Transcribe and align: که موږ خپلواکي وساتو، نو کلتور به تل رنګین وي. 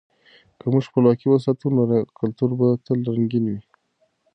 که 0.59 0.65
موږ 0.71 0.83
خپلواکي 0.89 1.27
وساتو، 1.27 1.67
نو 1.75 1.83
کلتور 2.19 2.49
به 2.59 2.67
تل 2.85 2.99
رنګین 3.15 3.45
وي. 3.51 3.59